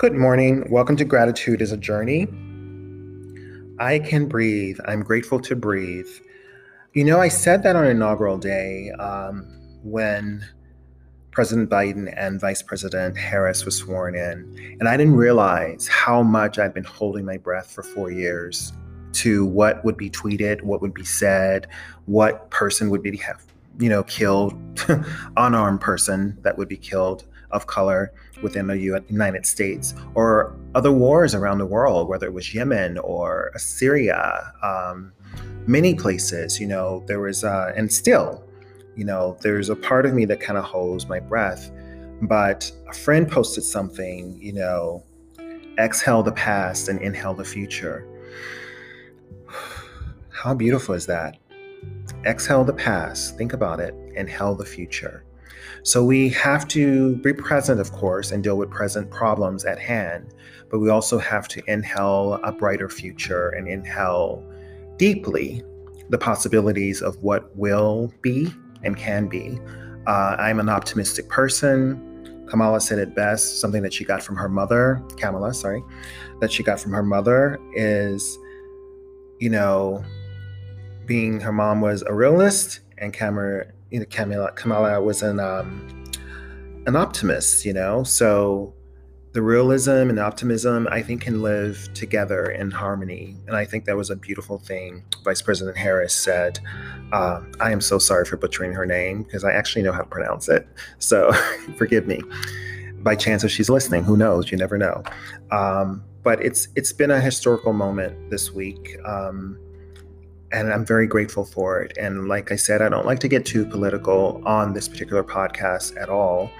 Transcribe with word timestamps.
Good 0.00 0.14
morning. 0.14 0.64
Welcome 0.70 0.96
to 0.96 1.04
Gratitude 1.04 1.60
is 1.60 1.72
a 1.72 1.76
Journey. 1.76 2.22
I 3.78 3.98
can 3.98 4.28
breathe. 4.28 4.78
I'm 4.86 5.02
grateful 5.02 5.38
to 5.40 5.54
breathe. 5.54 6.08
You 6.94 7.04
know, 7.04 7.20
I 7.20 7.28
said 7.28 7.62
that 7.64 7.76
on 7.76 7.84
inaugural 7.84 8.38
day 8.38 8.92
um, 8.92 9.44
when 9.82 10.42
President 11.32 11.68
Biden 11.68 12.10
and 12.16 12.40
Vice 12.40 12.62
President 12.62 13.18
Harris 13.18 13.66
was 13.66 13.76
sworn 13.76 14.14
in. 14.14 14.78
And 14.80 14.88
I 14.88 14.96
didn't 14.96 15.16
realize 15.16 15.86
how 15.86 16.22
much 16.22 16.58
I've 16.58 16.72
been 16.72 16.82
holding 16.82 17.26
my 17.26 17.36
breath 17.36 17.70
for 17.70 17.82
four 17.82 18.10
years 18.10 18.72
to 19.12 19.44
what 19.44 19.84
would 19.84 19.98
be 19.98 20.08
tweeted, 20.08 20.62
what 20.62 20.80
would 20.80 20.94
be 20.94 21.04
said, 21.04 21.66
what 22.06 22.50
person 22.50 22.88
would 22.88 23.02
be, 23.02 23.20
you 23.78 23.90
know, 23.90 24.04
killed, 24.04 24.54
unarmed 25.36 25.82
person 25.82 26.38
that 26.40 26.56
would 26.56 26.68
be 26.68 26.78
killed 26.78 27.26
of 27.52 27.66
color 27.66 28.12
within 28.42 28.66
the 28.66 28.78
United 29.08 29.46
States 29.46 29.94
or 30.14 30.54
other 30.74 30.92
wars 30.92 31.34
around 31.34 31.58
the 31.58 31.66
world, 31.66 32.08
whether 32.08 32.26
it 32.26 32.32
was 32.32 32.54
Yemen 32.54 32.98
or 32.98 33.52
Syria, 33.56 34.52
um, 34.62 35.12
many 35.66 35.94
places, 35.94 36.60
you 36.60 36.66
know, 36.66 37.04
there 37.06 37.20
was, 37.20 37.44
uh, 37.44 37.72
and 37.76 37.92
still, 37.92 38.42
you 38.96 39.04
know, 39.04 39.36
there's 39.40 39.68
a 39.68 39.76
part 39.76 40.06
of 40.06 40.14
me 40.14 40.24
that 40.26 40.40
kind 40.40 40.58
of 40.58 40.64
holds 40.64 41.08
my 41.08 41.20
breath. 41.20 41.70
But 42.22 42.70
a 42.88 42.92
friend 42.92 43.30
posted 43.30 43.64
something, 43.64 44.38
you 44.40 44.52
know, 44.52 45.04
exhale 45.78 46.22
the 46.22 46.32
past 46.32 46.88
and 46.88 47.00
inhale 47.00 47.34
the 47.34 47.44
future. 47.44 48.06
How 50.30 50.54
beautiful 50.54 50.94
is 50.94 51.06
that? 51.06 51.38
Exhale 52.26 52.64
the 52.64 52.74
past, 52.74 53.38
think 53.38 53.52
about 53.52 53.80
it, 53.80 53.94
inhale 54.14 54.54
the 54.54 54.64
future. 54.64 55.24
So 55.82 56.04
we 56.04 56.28
have 56.30 56.68
to 56.68 57.16
be 57.16 57.32
present, 57.32 57.80
of 57.80 57.92
course, 57.92 58.30
and 58.30 58.42
deal 58.42 58.56
with 58.56 58.70
present 58.70 59.10
problems 59.10 59.64
at 59.64 59.78
hand, 59.78 60.34
but 60.68 60.78
we 60.78 60.90
also 60.90 61.18
have 61.18 61.48
to 61.48 61.62
inhale 61.66 62.34
a 62.42 62.52
brighter 62.52 62.88
future 62.88 63.48
and 63.50 63.66
inhale 63.66 64.44
deeply 64.96 65.62
the 66.10 66.18
possibilities 66.18 67.00
of 67.00 67.22
what 67.22 67.56
will 67.56 68.12
be 68.20 68.52
and 68.82 68.96
can 68.96 69.26
be. 69.26 69.58
Uh, 70.06 70.36
I'm 70.38 70.60
an 70.60 70.68
optimistic 70.68 71.28
person. 71.28 72.06
Kamala 72.48 72.80
said 72.80 72.98
it 72.98 73.14
best, 73.14 73.60
something 73.60 73.82
that 73.82 73.94
she 73.94 74.04
got 74.04 74.22
from 74.22 74.36
her 74.36 74.48
mother, 74.48 75.00
Kamala, 75.16 75.54
sorry, 75.54 75.84
that 76.40 76.50
she 76.50 76.64
got 76.64 76.80
from 76.80 76.92
her 76.92 77.02
mother 77.02 77.58
is, 77.74 78.36
you 79.38 79.48
know, 79.48 80.04
being 81.06 81.38
her 81.40 81.52
mom 81.52 81.80
was 81.80 82.02
a 82.02 82.12
realist 82.12 82.80
and 82.98 83.12
Kamala 83.12 83.66
you 83.90 84.00
know, 84.00 84.06
Kamala, 84.06 84.52
Kamala 84.52 85.02
was 85.02 85.22
an 85.22 85.40
um, 85.40 86.04
an 86.86 86.96
optimist, 86.96 87.64
you 87.64 87.72
know. 87.72 88.02
So 88.04 88.74
the 89.32 89.42
realism 89.42 89.90
and 89.90 90.18
optimism, 90.18 90.88
I 90.90 91.02
think, 91.02 91.22
can 91.22 91.42
live 91.42 91.88
together 91.94 92.46
in 92.46 92.70
harmony, 92.70 93.36
and 93.46 93.56
I 93.56 93.64
think 93.64 93.84
that 93.84 93.96
was 93.96 94.10
a 94.10 94.16
beautiful 94.16 94.58
thing. 94.58 95.04
Vice 95.24 95.42
President 95.42 95.76
Harris 95.76 96.14
said, 96.14 96.60
uh, 97.12 97.40
"I 97.60 97.72
am 97.72 97.80
so 97.80 97.98
sorry 97.98 98.24
for 98.24 98.36
butchering 98.36 98.72
her 98.72 98.86
name 98.86 99.22
because 99.22 99.44
I 99.44 99.52
actually 99.52 99.82
know 99.82 99.92
how 99.92 100.02
to 100.02 100.08
pronounce 100.08 100.48
it, 100.48 100.66
so 100.98 101.32
forgive 101.76 102.06
me." 102.06 102.20
By 103.02 103.16
chance, 103.16 103.44
if 103.44 103.50
she's 103.50 103.70
listening, 103.70 104.04
who 104.04 104.16
knows? 104.16 104.50
You 104.50 104.58
never 104.58 104.76
know. 104.76 105.02
Um, 105.50 106.04
but 106.22 106.42
it's 106.44 106.68
it's 106.76 106.92
been 106.92 107.10
a 107.10 107.20
historical 107.20 107.72
moment 107.72 108.30
this 108.30 108.52
week. 108.52 108.96
Um, 109.06 109.58
and 110.52 110.72
I'm 110.72 110.84
very 110.84 111.06
grateful 111.06 111.44
for 111.44 111.80
it. 111.80 111.96
And 111.96 112.28
like 112.28 112.50
I 112.50 112.56
said, 112.56 112.82
I 112.82 112.88
don't 112.88 113.06
like 113.06 113.20
to 113.20 113.28
get 113.28 113.46
too 113.46 113.64
political 113.64 114.42
on 114.44 114.72
this 114.72 114.88
particular 114.88 115.22
podcast 115.22 116.00
at 116.00 116.08
all, 116.08 116.50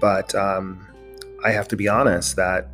but 0.00 0.34
um, 0.34 0.86
I 1.44 1.50
have 1.50 1.68
to 1.68 1.76
be 1.76 1.88
honest 1.88 2.36
that 2.36 2.68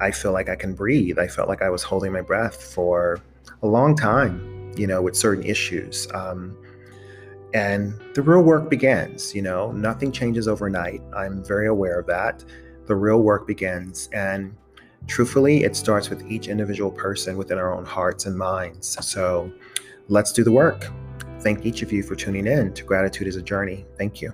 I 0.00 0.12
feel 0.12 0.32
like 0.32 0.48
I 0.48 0.54
can 0.54 0.74
breathe. 0.74 1.18
I 1.18 1.26
felt 1.26 1.48
like 1.48 1.62
I 1.62 1.70
was 1.70 1.82
holding 1.82 2.12
my 2.12 2.20
breath 2.20 2.62
for 2.62 3.20
a 3.62 3.66
long 3.66 3.96
time, 3.96 4.72
you 4.76 4.86
know, 4.86 5.02
with 5.02 5.16
certain 5.16 5.44
issues. 5.44 6.06
Um, 6.14 6.56
and 7.54 7.98
the 8.14 8.22
real 8.22 8.42
work 8.42 8.70
begins, 8.70 9.34
you 9.34 9.42
know, 9.42 9.72
nothing 9.72 10.12
changes 10.12 10.46
overnight. 10.46 11.02
I'm 11.16 11.42
very 11.44 11.66
aware 11.66 11.98
of 11.98 12.06
that. 12.06 12.44
The 12.86 12.94
real 12.94 13.22
work 13.22 13.46
begins. 13.46 14.08
And 14.12 14.54
truthfully, 15.06 15.64
it 15.64 15.74
starts 15.74 16.10
with 16.10 16.24
each 16.30 16.46
individual 16.46 16.90
person 16.90 17.36
within 17.36 17.58
our 17.58 17.74
own 17.74 17.84
hearts 17.84 18.26
and 18.26 18.36
minds. 18.36 19.04
So, 19.04 19.50
let's 20.08 20.32
do 20.32 20.42
the 20.42 20.52
work. 20.52 20.86
Thank 21.40 21.64
each 21.64 21.82
of 21.82 21.92
you 21.92 22.02
for 22.02 22.16
tuning 22.16 22.46
in 22.46 22.72
to 22.74 22.84
Gratitude 22.84 23.28
is 23.28 23.36
a 23.36 23.42
Journey. 23.42 23.86
Thank 23.96 24.20
you. 24.20 24.32